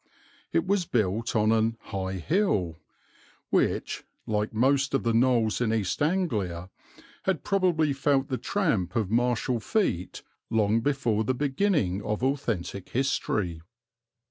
It 0.51 0.65
was 0.65 0.85
built 0.87 1.35
on 1.35 1.51
"an 1.51 1.77
high 1.79 2.13
hill," 2.15 2.79
which, 3.51 4.03
like 4.25 4.51
most 4.51 4.95
of 4.95 5.03
the 5.03 5.13
knolls 5.13 5.61
in 5.61 5.71
East 5.71 6.01
Anglia, 6.01 6.71
had 7.25 7.43
probably 7.43 7.93
felt 7.93 8.27
the 8.27 8.39
tramp 8.39 8.95
of 8.95 9.11
martial 9.11 9.59
feet 9.59 10.23
long 10.49 10.79
before 10.81 11.23
the 11.23 11.35
beginning 11.35 12.01
of 12.01 12.23
authentic 12.23 12.89
history. 12.89 13.61